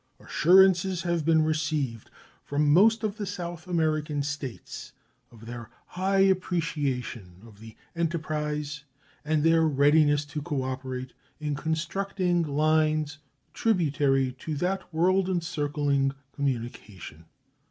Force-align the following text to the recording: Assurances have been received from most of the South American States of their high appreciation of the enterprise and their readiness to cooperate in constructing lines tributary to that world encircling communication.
Assurances 0.19 1.03
have 1.03 1.23
been 1.25 1.43
received 1.43 2.09
from 2.43 2.73
most 2.73 3.03
of 3.03 3.17
the 3.17 3.25
South 3.27 3.67
American 3.67 4.23
States 4.23 4.93
of 5.29 5.45
their 5.45 5.69
high 5.89 6.21
appreciation 6.21 7.35
of 7.45 7.59
the 7.59 7.75
enterprise 7.95 8.83
and 9.23 9.43
their 9.43 9.61
readiness 9.61 10.25
to 10.25 10.41
cooperate 10.41 11.13
in 11.39 11.53
constructing 11.53 12.41
lines 12.41 13.19
tributary 13.53 14.31
to 14.39 14.55
that 14.55 14.91
world 14.91 15.29
encircling 15.29 16.13
communication. 16.33 17.25